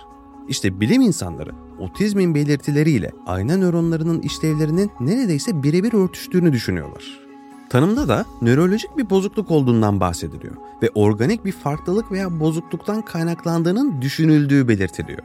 İşte 0.49 0.81
bilim 0.81 1.03
insanları 1.03 1.51
otizmin 1.79 2.35
belirtileriyle 2.35 3.13
ayna 3.27 3.57
nöronlarının 3.57 4.21
işlevlerinin 4.21 4.91
neredeyse 5.01 5.63
birebir 5.63 5.93
örtüştüğünü 5.93 6.53
düşünüyorlar. 6.53 7.26
Tanımda 7.71 8.09
da 8.09 8.25
nörolojik 8.43 8.97
bir 8.97 9.11
bozukluk 9.11 9.51
olduğundan 9.51 10.01
bahsediliyor 10.01 10.57
ve 10.83 10.91
organik 10.95 11.45
bir 11.45 11.53
farklılık 11.53 12.13
veya 12.13 12.41
bozukluktan 12.41 13.03
kaynaklandığının 13.03 14.03
düşünüldüğü 14.03 14.69
belirtiliyor. 14.69 15.23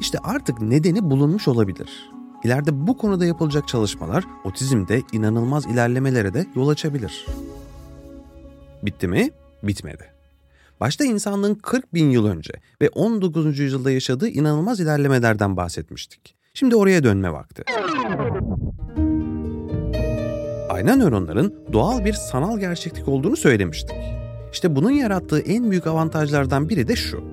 İşte 0.00 0.18
artık 0.18 0.60
nedeni 0.60 1.10
bulunmuş 1.10 1.48
olabilir. 1.48 2.10
İleride 2.44 2.86
bu 2.86 2.96
konuda 2.96 3.24
yapılacak 3.24 3.68
çalışmalar 3.68 4.24
otizmde 4.44 5.02
inanılmaz 5.12 5.66
ilerlemelere 5.66 6.34
de 6.34 6.46
yol 6.54 6.68
açabilir. 6.68 7.26
Bitti 8.82 9.08
mi? 9.08 9.30
Bitmedi. 9.62 10.04
Başta 10.80 11.04
insanlığın 11.04 11.54
40 11.54 11.94
bin 11.94 12.10
yıl 12.10 12.26
önce 12.26 12.52
ve 12.82 12.88
19. 12.88 13.58
yüzyılda 13.58 13.90
yaşadığı 13.90 14.28
inanılmaz 14.28 14.80
ilerlemelerden 14.80 15.56
bahsetmiştik. 15.56 16.34
Şimdi 16.54 16.76
oraya 16.76 17.04
dönme 17.04 17.32
vakti. 17.32 17.64
Ayna 20.72 20.96
nöronların 20.96 21.54
doğal 21.72 22.04
bir 22.04 22.12
sanal 22.12 22.58
gerçeklik 22.58 23.08
olduğunu 23.08 23.36
söylemiştik. 23.36 23.96
İşte 24.52 24.76
bunun 24.76 24.90
yarattığı 24.90 25.38
en 25.40 25.70
büyük 25.70 25.86
avantajlardan 25.86 26.68
biri 26.68 26.88
de 26.88 26.96
şu. 26.96 27.24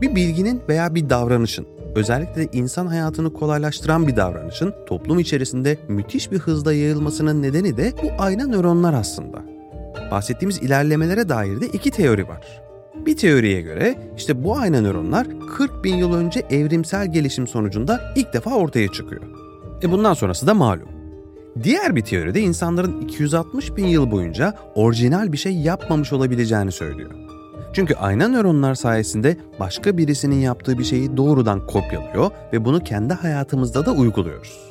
Bir 0.00 0.14
bilginin 0.14 0.62
veya 0.68 0.94
bir 0.94 1.10
davranışın, 1.10 1.66
özellikle 1.94 2.42
de 2.42 2.48
insan 2.52 2.86
hayatını 2.86 3.32
kolaylaştıran 3.32 4.06
bir 4.06 4.16
davranışın 4.16 4.74
toplum 4.86 5.18
içerisinde 5.18 5.78
müthiş 5.88 6.32
bir 6.32 6.38
hızla 6.38 6.72
yayılmasının 6.72 7.42
nedeni 7.42 7.76
de 7.76 7.92
bu 8.02 8.22
ayna 8.22 8.46
nöronlar 8.46 8.94
aslında. 8.94 9.42
Bahsettiğimiz 10.10 10.58
ilerlemelere 10.58 11.28
dair 11.28 11.60
de 11.60 11.66
iki 11.66 11.90
teori 11.90 12.28
var. 12.28 12.62
Bir 13.06 13.16
teoriye 13.16 13.60
göre 13.60 14.12
işte 14.16 14.44
bu 14.44 14.56
ayna 14.56 14.80
nöronlar 14.80 15.26
40 15.56 15.84
bin 15.84 15.96
yıl 15.96 16.14
önce 16.14 16.46
evrimsel 16.50 17.12
gelişim 17.12 17.46
sonucunda 17.46 18.00
ilk 18.16 18.32
defa 18.32 18.54
ortaya 18.54 18.88
çıkıyor. 18.88 19.22
E 19.82 19.90
bundan 19.90 20.14
sonrası 20.14 20.46
da 20.46 20.54
malum. 20.54 20.99
Diğer 21.62 21.96
bir 21.96 22.00
teoride 22.00 22.40
insanların 22.40 23.00
260 23.00 23.76
bin 23.76 23.86
yıl 23.86 24.10
boyunca 24.10 24.54
orijinal 24.74 25.32
bir 25.32 25.36
şey 25.36 25.52
yapmamış 25.52 26.12
olabileceğini 26.12 26.72
söylüyor. 26.72 27.10
Çünkü 27.72 27.94
ayna 27.94 28.28
nöronlar 28.28 28.74
sayesinde 28.74 29.36
başka 29.60 29.98
birisinin 29.98 30.40
yaptığı 30.40 30.78
bir 30.78 30.84
şeyi 30.84 31.16
doğrudan 31.16 31.66
kopyalıyor 31.66 32.30
ve 32.52 32.64
bunu 32.64 32.80
kendi 32.80 33.14
hayatımızda 33.14 33.86
da 33.86 33.92
uyguluyoruz. 33.92 34.70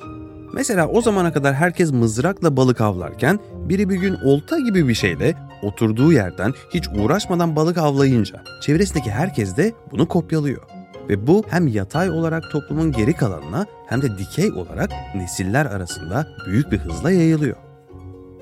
Mesela 0.53 0.87
o 0.87 1.01
zamana 1.01 1.33
kadar 1.33 1.53
herkes 1.53 1.91
mızrakla 1.91 2.57
balık 2.57 2.81
avlarken 2.81 3.39
biri 3.69 3.89
bir 3.89 3.95
gün 3.95 4.15
olta 4.25 4.59
gibi 4.59 4.87
bir 4.87 4.93
şeyle 4.93 5.35
oturduğu 5.63 6.13
yerden 6.13 6.53
hiç 6.73 6.87
uğraşmadan 6.87 7.55
balık 7.55 7.77
avlayınca 7.77 8.43
çevresindeki 8.61 9.11
herkes 9.11 9.57
de 9.57 9.73
bunu 9.91 10.07
kopyalıyor. 10.07 10.78
Ve 11.09 11.27
bu 11.27 11.43
hem 11.49 11.67
yatay 11.67 12.09
olarak 12.09 12.51
toplumun 12.51 12.91
geri 12.91 13.13
kalanına 13.13 13.65
hem 13.87 14.01
de 14.01 14.17
dikey 14.17 14.51
olarak 14.51 14.91
nesiller 15.15 15.65
arasında 15.65 16.27
büyük 16.47 16.71
bir 16.71 16.77
hızla 16.77 17.11
yayılıyor. 17.11 17.55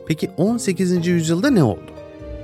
Peki 0.08 0.32
18. 0.38 1.08
yüzyılda 1.08 1.50
ne 1.50 1.64
oldu? 1.64 1.92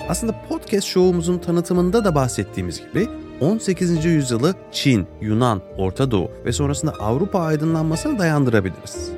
Aslında 0.09 0.35
podcast 0.49 0.87
şovumuzun 0.87 1.37
tanıtımında 1.37 2.05
da 2.05 2.15
bahsettiğimiz 2.15 2.81
gibi 2.81 3.07
18. 3.41 4.05
yüzyılı 4.05 4.55
Çin, 4.71 5.07
Yunan, 5.21 5.61
Orta 5.77 6.11
Doğu 6.11 6.31
ve 6.45 6.51
sonrasında 6.51 6.91
Avrupa 6.91 7.39
aydınlanmasına 7.39 8.19
dayandırabiliriz. 8.19 9.09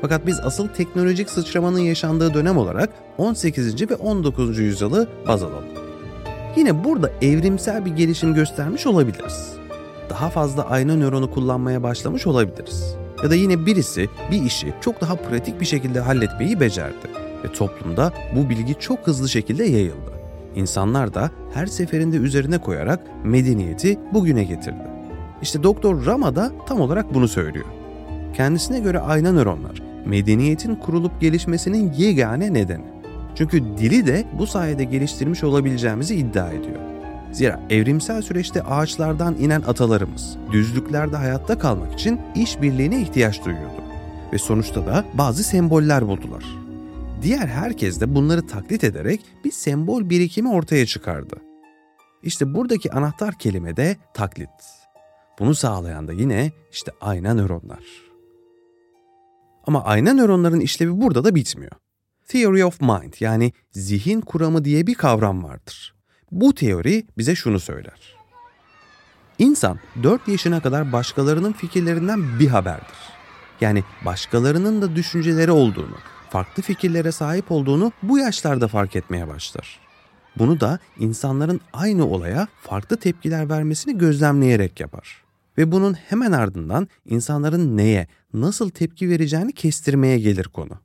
Fakat 0.00 0.26
biz 0.26 0.40
asıl 0.40 0.68
teknolojik 0.68 1.30
sıçramanın 1.30 1.78
yaşandığı 1.78 2.34
dönem 2.34 2.58
olarak 2.58 2.90
18. 3.18 3.90
ve 3.90 3.94
19. 3.94 4.58
yüzyılı 4.58 5.08
baz 5.28 5.42
alalım. 5.42 5.64
Yine 6.56 6.84
burada 6.84 7.10
evrimsel 7.22 7.84
bir 7.84 7.90
gelişim 7.90 8.34
göstermiş 8.34 8.86
olabiliriz. 8.86 9.61
Daha 10.10 10.30
fazla 10.30 10.62
ayna 10.62 10.96
nöronu 10.96 11.30
kullanmaya 11.30 11.82
başlamış 11.82 12.26
olabiliriz. 12.26 12.96
Ya 13.24 13.30
da 13.30 13.34
yine 13.34 13.66
birisi 13.66 14.08
bir 14.30 14.42
işi 14.42 14.74
çok 14.80 15.00
daha 15.00 15.16
pratik 15.16 15.60
bir 15.60 15.66
şekilde 15.66 16.00
halletmeyi 16.00 16.60
becerdi 16.60 17.08
ve 17.44 17.52
toplumda 17.52 18.12
bu 18.36 18.48
bilgi 18.48 18.74
çok 18.74 19.06
hızlı 19.06 19.28
şekilde 19.28 19.64
yayıldı. 19.64 20.12
İnsanlar 20.54 21.14
da 21.14 21.30
her 21.54 21.66
seferinde 21.66 22.16
üzerine 22.16 22.58
koyarak 22.58 23.00
medeniyeti 23.24 23.98
bugüne 24.14 24.44
getirdi. 24.44 24.86
İşte 25.42 25.62
Doktor 25.62 26.06
Rama 26.06 26.36
da 26.36 26.52
tam 26.66 26.80
olarak 26.80 27.14
bunu 27.14 27.28
söylüyor. 27.28 27.66
kendisine 28.34 28.80
göre 28.80 28.98
ayna 28.98 29.32
nöronlar 29.32 29.82
medeniyetin 30.06 30.74
kurulup 30.74 31.20
gelişmesinin 31.20 31.92
yegane 31.92 32.54
nedeni. 32.54 32.84
Çünkü 33.34 33.64
dili 33.78 34.06
de 34.06 34.24
bu 34.38 34.46
sayede 34.46 34.84
geliştirmiş 34.84 35.44
olabileceğimizi 35.44 36.14
iddia 36.14 36.48
ediyor. 36.48 36.91
Zira 37.32 37.60
evrimsel 37.70 38.22
süreçte 38.22 38.62
ağaçlardan 38.62 39.36
inen 39.38 39.62
atalarımız 39.62 40.36
düzlüklerde 40.52 41.16
hayatta 41.16 41.58
kalmak 41.58 41.94
için 41.94 42.20
işbirliğine 42.34 43.02
ihtiyaç 43.02 43.44
duyuyordu. 43.44 43.82
Ve 44.32 44.38
sonuçta 44.38 44.86
da 44.86 45.04
bazı 45.14 45.44
semboller 45.44 46.08
buldular. 46.08 46.44
Diğer 47.22 47.46
herkes 47.46 48.00
de 48.00 48.14
bunları 48.14 48.46
taklit 48.46 48.84
ederek 48.84 49.20
bir 49.44 49.52
sembol 49.52 50.10
birikimi 50.10 50.50
ortaya 50.50 50.86
çıkardı. 50.86 51.36
İşte 52.22 52.54
buradaki 52.54 52.92
anahtar 52.92 53.38
kelime 53.38 53.76
de 53.76 53.96
taklit. 54.14 54.50
Bunu 55.38 55.54
sağlayan 55.54 56.08
da 56.08 56.12
yine 56.12 56.52
işte 56.72 56.92
ayna 57.00 57.34
nöronlar. 57.34 57.84
Ama 59.66 59.84
ayna 59.84 60.12
nöronların 60.12 60.60
işlevi 60.60 61.00
burada 61.00 61.24
da 61.24 61.34
bitmiyor. 61.34 61.72
Theory 62.28 62.64
of 62.64 62.80
Mind 62.80 63.14
yani 63.20 63.52
zihin 63.70 64.20
kuramı 64.20 64.64
diye 64.64 64.86
bir 64.86 64.94
kavram 64.94 65.44
vardır. 65.44 65.94
Bu 66.32 66.54
teori 66.54 67.06
bize 67.18 67.34
şunu 67.34 67.60
söyler. 67.60 68.14
İnsan 69.38 69.78
4 70.02 70.28
yaşına 70.28 70.62
kadar 70.62 70.92
başkalarının 70.92 71.52
fikirlerinden 71.52 72.38
bir 72.38 72.48
haberdir. 72.48 72.98
Yani 73.60 73.84
başkalarının 74.04 74.82
da 74.82 74.96
düşünceleri 74.96 75.50
olduğunu, 75.50 75.96
farklı 76.30 76.62
fikirlere 76.62 77.12
sahip 77.12 77.52
olduğunu 77.52 77.92
bu 78.02 78.18
yaşlarda 78.18 78.68
fark 78.68 78.96
etmeye 78.96 79.28
başlar. 79.28 79.80
Bunu 80.38 80.60
da 80.60 80.78
insanların 80.98 81.60
aynı 81.72 82.06
olaya 82.06 82.48
farklı 82.62 82.96
tepkiler 82.96 83.48
vermesini 83.48 83.98
gözlemleyerek 83.98 84.80
yapar. 84.80 85.22
Ve 85.58 85.72
bunun 85.72 85.94
hemen 85.94 86.32
ardından 86.32 86.88
insanların 87.04 87.76
neye, 87.76 88.06
nasıl 88.34 88.70
tepki 88.70 89.10
vereceğini 89.10 89.52
kestirmeye 89.52 90.18
gelir 90.18 90.44
konu. 90.44 90.78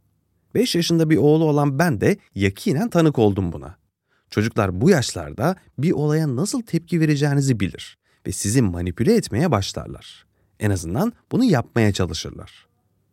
5 0.56 0.76
yaşında 0.76 1.10
bir 1.10 1.18
oğlu 1.18 1.44
olan 1.44 1.80
ben 1.80 2.02
de 2.02 2.18
yakinen 2.36 2.90
tanık 2.90 3.20
oldum 3.20 3.54
buna. 3.54 3.87
Çocuklar 4.32 4.82
bu 4.82 4.90
yaşlarda 4.90 5.56
bir 5.78 5.92
olaya 5.92 6.36
nasıl 6.36 6.62
tepki 6.62 7.00
vereceğinizi 7.00 7.60
bilir 7.60 7.98
ve 8.28 8.32
sizi 8.32 8.62
manipüle 8.62 9.16
etmeye 9.16 9.52
başlarlar. 9.52 10.26
En 10.60 10.72
azından 10.72 11.14
bunu 11.32 11.44
yapmaya 11.44 11.94
çalışırlar. 11.94 12.68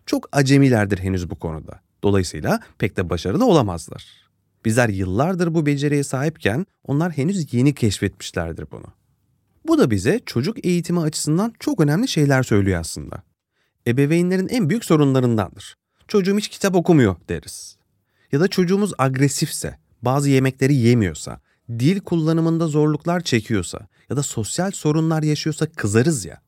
Çok 0.06 0.28
acemilerdir 0.33 0.99
henüz 0.99 1.30
bu 1.30 1.35
konuda. 1.35 1.80
Dolayısıyla 2.02 2.61
pek 2.78 2.97
de 2.97 3.11
başarılı 3.11 3.47
olamazlar. 3.47 4.25
Bizler 4.64 4.88
yıllardır 4.88 5.54
bu 5.54 5.66
beceriye 5.66 6.04
sahipken 6.04 6.66
onlar 6.85 7.12
henüz 7.12 7.54
yeni 7.54 7.75
keşfetmişlerdir 7.75 8.66
bunu. 8.71 8.87
Bu 9.66 9.78
da 9.78 9.90
bize 9.90 10.21
çocuk 10.26 10.66
eğitimi 10.66 11.00
açısından 11.00 11.52
çok 11.61 11.80
önemli 11.80 12.09
şeyler 12.09 12.42
söylüyor 12.42 12.80
aslında. 12.80 13.23
Ebeveynlerin 13.87 14.49
en 14.49 14.71
büyük 14.71 14.85
sorunlarındandır. 14.85 15.76
Çocuğum 16.09 16.37
hiç 16.37 16.49
kitap 16.49 16.75
okumuyor 16.75 17.16
deriz. 17.28 17.76
Ya 18.33 18.40
da 18.40 18.49
çocuğumuz 18.49 18.92
agresifse, 18.99 19.78
bazı 20.04 20.30
yemekleri 20.30 20.75
yemiyorsa, 20.75 21.40
dil 21.68 22.00
kullanımında 22.00 22.66
zorluklar 22.66 23.20
çekiyorsa 23.20 23.88
ya 24.11 24.16
da 24.16 24.23
sosyal 24.23 24.70
sorunlar 24.70 25.23
yaşıyorsa 25.23 25.66
kızarız 25.66 26.25
ya. 26.25 26.40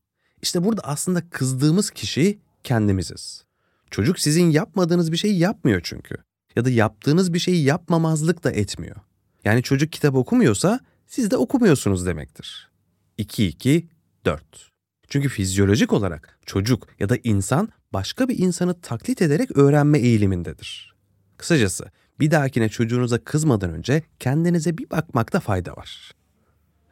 İşte 0.42 0.64
burada 0.64 0.82
aslında 0.84 1.30
kızdığımız 1.30 1.90
kişi 1.90 2.38
kendimiziz. 2.64 3.44
Çocuk 3.90 4.18
sizin 4.18 4.50
yapmadığınız 4.50 5.12
bir 5.12 5.16
şeyi 5.16 5.38
yapmıyor 5.38 5.80
çünkü. 5.84 6.16
Ya 6.56 6.64
da 6.64 6.70
yaptığınız 6.70 7.32
bir 7.32 7.38
şeyi 7.38 7.64
yapmamazlık 7.64 8.44
da 8.44 8.50
etmiyor. 8.50 8.96
Yani 9.44 9.62
çocuk 9.62 9.92
kitap 9.92 10.14
okumuyorsa 10.14 10.80
siz 11.06 11.30
de 11.30 11.36
okumuyorsunuz 11.36 12.06
demektir. 12.06 12.70
2 13.18 13.46
2 13.46 13.88
4. 14.24 14.70
Çünkü 15.08 15.28
fizyolojik 15.28 15.92
olarak 15.92 16.38
çocuk 16.46 16.88
ya 17.00 17.08
da 17.08 17.16
insan 17.24 17.68
başka 17.92 18.28
bir 18.28 18.38
insanı 18.38 18.80
taklit 18.80 19.22
ederek 19.22 19.56
öğrenme 19.56 19.98
eğilimindedir. 19.98 20.94
Kısacası 21.36 21.90
bir 22.20 22.30
dahakine 22.30 22.68
çocuğunuza 22.68 23.18
kızmadan 23.18 23.70
önce 23.70 24.02
kendinize 24.20 24.78
bir 24.78 24.90
bakmakta 24.90 25.40
fayda 25.40 25.72
var. 25.72 26.12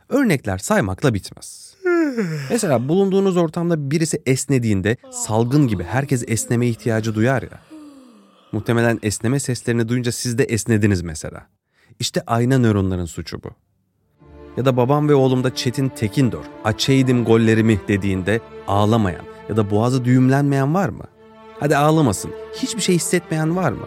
Örnekler 0.09 0.59
saymakla 0.59 1.15
bitmez. 1.15 1.75
Mesela 2.51 2.89
bulunduğunuz 2.89 3.37
ortamda 3.37 3.91
birisi 3.91 4.23
esnediğinde 4.27 4.97
salgın 5.11 5.69
gibi 5.69 5.83
herkes 5.85 6.25
esneme 6.27 6.67
ihtiyacı 6.67 7.15
duyar 7.15 7.43
ya. 7.43 7.61
Muhtemelen 8.53 8.99
esneme 9.03 9.41
seslerini 9.41 9.89
duyunca 9.89 10.13
siz 10.13 10.39
de 10.39 10.45
esnediniz 10.45 11.03
mesela. 11.03 11.47
İşte 12.01 12.23
ayna 12.27 12.59
nöronların 12.59 13.05
suçu 13.05 13.43
bu. 13.43 13.51
Ya 14.57 14.65
da 14.65 14.77
babam 14.77 15.09
ve 15.09 15.15
oğlumda 15.15 15.55
Çetin 15.55 15.89
Tekindor, 15.89 16.45
açaydım 16.65 17.25
gollerimi 17.25 17.81
dediğinde 17.89 18.41
ağlamayan 18.67 19.25
ya 19.49 19.57
da 19.57 19.71
boğazı 19.71 20.05
düğümlenmeyen 20.05 20.75
var 20.75 20.89
mı? 20.89 21.05
Hadi 21.61 21.77
ağlamasın. 21.77 22.31
Hiçbir 22.55 22.81
şey 22.81 22.95
hissetmeyen 22.95 23.57
var 23.57 23.73
mı? 23.73 23.87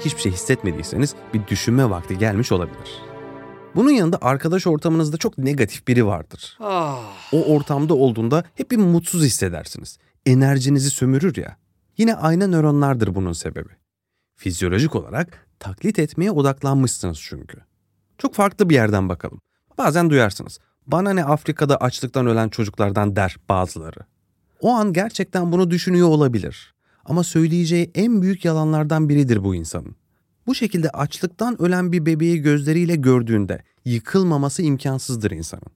Hiçbir 0.00 0.20
şey 0.20 0.32
hissetmediyseniz 0.32 1.14
bir 1.34 1.46
düşünme 1.46 1.90
vakti 1.90 2.18
gelmiş 2.18 2.52
olabilir. 2.52 3.02
Bunun 3.74 3.90
yanında 3.90 4.18
arkadaş 4.22 4.66
ortamınızda 4.66 5.16
çok 5.16 5.38
negatif 5.38 5.88
biri 5.88 6.06
vardır. 6.06 6.56
O 7.32 7.44
ortamda 7.54 7.94
olduğunda 7.94 8.44
hep 8.54 8.70
bir 8.70 8.76
mutsuz 8.76 9.22
hissedersiniz. 9.24 9.98
Enerjinizi 10.26 10.90
sömürür 10.90 11.36
ya. 11.36 11.56
Yine 11.98 12.14
ayna 12.14 12.46
nöronlardır 12.46 13.14
bunun 13.14 13.32
sebebi. 13.32 13.68
Fizyolojik 14.36 14.94
olarak 14.94 15.46
taklit 15.58 15.98
etmeye 15.98 16.30
odaklanmışsınız 16.30 17.20
çünkü. 17.20 17.58
Çok 18.18 18.34
farklı 18.34 18.70
bir 18.70 18.74
yerden 18.74 19.08
bakalım. 19.08 19.40
Bazen 19.78 20.10
duyarsınız. 20.10 20.58
Bana 20.86 21.12
ne 21.12 21.24
Afrika'da 21.24 21.76
açlıktan 21.76 22.26
ölen 22.26 22.48
çocuklardan 22.48 23.16
der 23.16 23.36
bazıları. 23.48 24.00
O 24.60 24.70
an 24.70 24.92
gerçekten 24.92 25.52
bunu 25.52 25.70
düşünüyor 25.70 26.08
olabilir. 26.08 26.73
Ama 27.04 27.24
söyleyeceği 27.24 27.90
en 27.94 28.22
büyük 28.22 28.44
yalanlardan 28.44 29.08
biridir 29.08 29.44
bu 29.44 29.54
insanın. 29.54 29.96
Bu 30.46 30.54
şekilde 30.54 30.90
açlıktan 30.90 31.62
ölen 31.62 31.92
bir 31.92 32.06
bebeği 32.06 32.42
gözleriyle 32.42 32.96
gördüğünde 32.96 33.62
yıkılmaması 33.84 34.62
imkansızdır 34.62 35.30
insanın. 35.30 35.72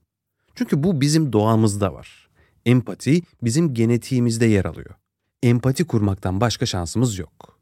Çünkü 0.55 0.83
bu 0.83 1.01
bizim 1.01 1.33
doğamızda 1.33 1.93
var. 1.93 2.29
Empati 2.65 3.21
bizim 3.43 3.73
genetiğimizde 3.73 4.45
yer 4.45 4.65
alıyor. 4.65 4.95
Empati 5.43 5.87
kurmaktan 5.87 6.41
başka 6.41 6.65
şansımız 6.65 7.19
yok. 7.19 7.59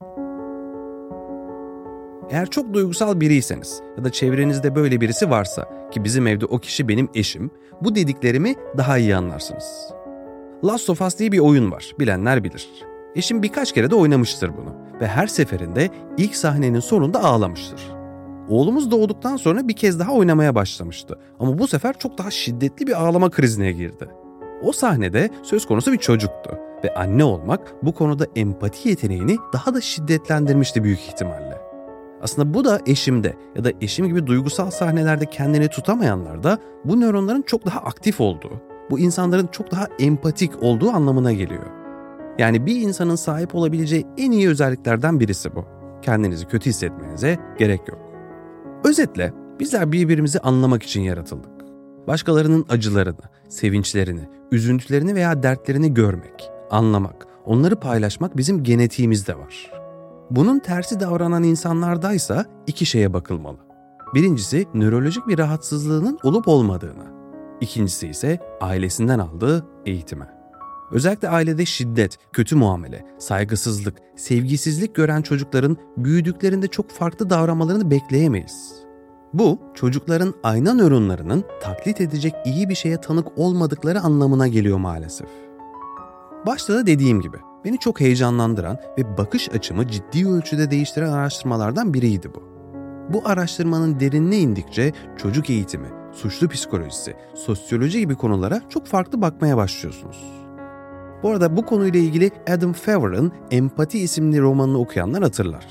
Eğer 2.30 2.50
çok 2.50 2.74
duygusal 2.74 3.20
biriyseniz 3.20 3.82
ya 3.98 4.04
da 4.04 4.12
çevrenizde 4.12 4.76
böyle 4.76 5.02
birisi 5.02 5.30
varsa 5.30 5.90
ki 5.92 6.04
bizim 6.04 6.28
evde 6.28 6.46
o 6.46 6.60
kişi 6.60 6.88
benim 6.88 7.10
eşim, 7.16 7.52
bu 7.82 7.96
dediklerimi 7.96 8.56
daha 8.78 8.98
iyi 8.98 9.16
anlarsınız. 9.16 9.94
Last 10.66 10.90
of 10.90 11.02
Us 11.02 11.20
diye 11.20 11.32
bir 11.32 11.40
oyun 11.40 11.72
var, 11.72 11.92
bilenler 12.00 12.44
bilir. 12.44 12.70
Eşim 13.18 13.44
birkaç 13.44 13.72
kere 13.72 13.92
de 13.92 13.96
oynamıştır 13.96 14.52
bunu 14.58 14.76
ve 15.02 15.08
her 15.08 15.28
seferinde 15.28 15.90
ilk 16.18 16.36
sahnenin 16.36 16.80
sonunda 16.80 17.24
ağlamıştır. 17.24 17.82
Oğlumuz 18.50 18.92
doğduktan 18.92 19.38
sonra 19.38 19.68
bir 19.68 19.76
kez 19.76 20.00
daha 20.00 20.12
oynamaya 20.12 20.56
başlamıştı 20.56 21.20
ama 21.40 21.60
bu 21.60 21.68
sefer 21.68 22.00
çok 22.00 22.18
daha 22.18 22.32
şiddetli 22.32 22.88
bir 22.88 23.02
ağlama 23.02 23.30
krizine 23.30 23.72
girdi. 23.72 24.08
O 24.64 24.72
sahnede 24.72 25.30
söz 25.44 25.68
konusu 25.68 25.92
bir 25.92 25.98
çocuktu 25.98 26.58
ve 26.84 26.94
anne 26.96 27.24
olmak 27.24 27.74
bu 27.84 27.94
konuda 27.94 28.26
empati 28.36 28.90
yeteneğini 28.90 29.38
daha 29.54 29.74
da 29.74 29.82
şiddetlendirmişti 29.82 30.84
büyük 30.84 31.00
ihtimalle. 31.00 31.58
Aslında 32.22 32.54
bu 32.54 32.66
da 32.66 32.80
eşimde 32.86 33.34
ya 33.56 33.64
da 33.64 33.72
eşim 33.82 34.08
gibi 34.08 34.28
duygusal 34.28 34.72
sahnelerde 34.72 35.26
kendini 35.26 35.68
tutamayanlarda 35.68 36.58
bu 36.86 37.02
nöronların 37.02 37.42
çok 37.42 37.66
daha 37.66 37.80
aktif 37.80 38.22
olduğu, 38.22 38.62
bu 38.90 39.00
insanların 39.00 39.48
çok 39.48 39.72
daha 39.72 39.88
empatik 40.00 40.64
olduğu 40.64 40.90
anlamına 40.90 41.34
geliyor. 41.34 41.87
Yani 42.38 42.66
bir 42.66 42.82
insanın 42.82 43.16
sahip 43.16 43.56
olabileceği 43.56 44.06
en 44.18 44.32
iyi 44.32 44.50
özelliklerden 44.50 45.20
birisi 45.20 45.56
bu. 45.56 45.66
Kendinizi 46.02 46.46
kötü 46.46 46.70
hissetmenize 46.70 47.40
gerek 47.60 47.88
yok. 47.88 48.00
Özetle 48.84 49.34
bizler 49.60 49.92
birbirimizi 49.92 50.40
anlamak 50.40 50.84
için 50.84 51.02
yaratıldık. 51.02 51.52
Başkalarının 52.08 52.66
acılarını, 52.70 53.22
sevinçlerini, 53.50 54.30
üzüntülerini 54.52 55.16
veya 55.16 55.44
dertlerini 55.44 55.94
görmek, 55.94 56.52
anlamak, 56.72 57.28
onları 57.46 57.76
paylaşmak 57.76 58.38
bizim 58.38 58.64
genetiğimizde 58.64 59.38
var. 59.38 59.72
Bunun 60.32 60.60
tersi 60.60 61.00
davranan 61.00 61.44
insanlardaysa 61.44 62.46
iki 62.68 62.86
şeye 62.86 63.14
bakılmalı. 63.14 63.58
Birincisi 64.14 64.66
nörolojik 64.74 65.28
bir 65.28 65.38
rahatsızlığının 65.38 66.20
olup 66.24 66.48
olmadığına. 66.48 67.06
İkincisi 67.62 68.08
ise 68.08 68.40
ailesinden 68.62 69.20
aldığı 69.20 69.66
eğitime. 69.86 70.37
Özellikle 70.92 71.30
ailede 71.30 71.66
şiddet, 71.66 72.20
kötü 72.34 72.56
muamele, 72.56 73.06
saygısızlık, 73.20 73.98
sevgisizlik 74.16 74.96
gören 74.96 75.22
çocukların 75.22 75.78
büyüdüklerinde 75.98 76.68
çok 76.68 76.92
farklı 76.92 77.30
davranmalarını 77.30 77.92
bekleyemeyiz. 77.92 78.74
Bu, 79.34 79.60
çocukların 79.74 80.34
ayna 80.44 80.74
nöronlarının 80.74 81.44
taklit 81.62 82.02
edecek 82.02 82.34
iyi 82.46 82.70
bir 82.70 82.76
şeye 82.76 83.02
tanık 83.02 83.38
olmadıkları 83.38 84.02
anlamına 84.02 84.48
geliyor 84.48 84.78
maalesef. 84.78 85.28
Başta 86.46 86.74
da 86.74 86.88
dediğim 86.88 87.22
gibi, 87.22 87.38
beni 87.66 87.80
çok 87.80 88.00
heyecanlandıran 88.00 88.78
ve 88.98 89.18
bakış 89.18 89.50
açımı 89.50 89.88
ciddi 89.88 90.28
ölçüde 90.28 90.72
değiştiren 90.72 91.12
araştırmalardan 91.12 91.94
biriydi 91.94 92.32
bu. 92.36 92.44
Bu 93.14 93.22
araştırmanın 93.26 94.00
derinine 94.00 94.38
indikçe 94.38 94.94
çocuk 95.18 95.50
eğitimi, 95.50 95.88
suçlu 96.14 96.50
psikolojisi, 96.50 97.16
sosyoloji 97.36 98.00
gibi 98.00 98.16
konulara 98.16 98.62
çok 98.70 98.88
farklı 98.88 99.22
bakmaya 99.22 99.58
başlıyorsunuz. 99.58 100.47
Bu 101.24 101.30
arada 101.30 101.58
bu 101.58 101.66
konuyla 101.66 102.00
ilgili 102.00 102.32
Adam 102.50 102.74
Favor'ın 102.74 103.32
Empati 103.52 104.00
isimli 104.00 104.42
romanını 104.42 104.80
okuyanlar 104.80 105.24
hatırlar. 105.24 105.66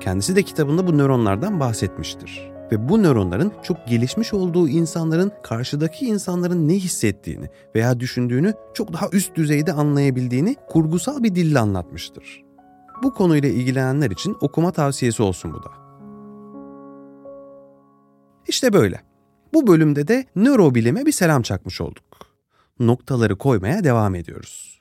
Kendisi 0.00 0.36
de 0.36 0.42
kitabında 0.42 0.86
bu 0.86 0.98
nöronlardan 0.98 1.60
bahsetmiştir. 1.60 2.52
Ve 2.72 2.88
bu 2.88 3.02
nöronların 3.02 3.52
çok 3.62 3.86
gelişmiş 3.86 4.34
olduğu 4.34 4.68
insanların 4.68 5.32
karşıdaki 5.42 6.06
insanların 6.06 6.68
ne 6.68 6.74
hissettiğini 6.74 7.46
veya 7.74 8.00
düşündüğünü 8.00 8.54
çok 8.74 8.92
daha 8.92 9.06
üst 9.12 9.34
düzeyde 9.34 9.72
anlayabildiğini 9.72 10.56
kurgusal 10.68 11.22
bir 11.22 11.34
dille 11.34 11.58
anlatmıştır. 11.58 12.42
Bu 13.02 13.14
konuyla 13.14 13.48
ilgilenenler 13.48 14.10
için 14.10 14.36
okuma 14.40 14.72
tavsiyesi 14.72 15.22
olsun 15.22 15.54
bu 15.54 15.62
da. 15.62 15.70
İşte 18.48 18.72
böyle. 18.72 19.00
Bu 19.54 19.66
bölümde 19.66 20.08
de 20.08 20.26
nörobilime 20.36 21.06
bir 21.06 21.12
selam 21.12 21.42
çakmış 21.42 21.80
olduk. 21.80 22.31
Noktaları 22.80 23.36
koymaya 23.36 23.84
devam 23.84 24.14
ediyoruz. 24.14 24.80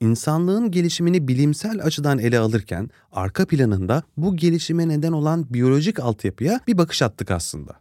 İnsanlığın 0.00 0.70
gelişimini 0.70 1.28
bilimsel 1.28 1.82
açıdan 1.82 2.18
ele 2.18 2.38
alırken 2.38 2.90
arka 3.12 3.46
planında 3.46 4.02
bu 4.16 4.36
gelişime 4.36 4.88
neden 4.88 5.12
olan 5.12 5.46
biyolojik 5.50 6.00
altyapıya 6.00 6.60
bir 6.66 6.78
bakış 6.78 7.02
attık 7.02 7.30
aslında. 7.30 7.72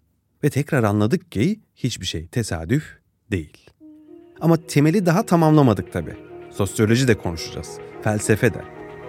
Ve 0.44 0.50
tekrar 0.50 0.84
anladık 0.84 1.32
ki 1.32 1.60
hiçbir 1.76 2.06
şey 2.06 2.28
tesadüf 2.28 2.84
değil. 3.32 3.70
Ama 4.42 4.58
temeli 4.68 5.06
daha 5.06 5.26
tamamlamadık 5.26 5.94
tabii. 5.94 6.16
Sosyoloji 6.52 7.08
de 7.08 7.18
konuşacağız, 7.18 7.70
felsefe 8.04 8.54
de. 8.54 8.62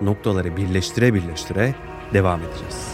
Noktaları 0.02 0.56
birleştire 0.56 1.14
birleştire 1.14 1.74
devam 2.12 2.40
edeceğiz. 2.40 2.93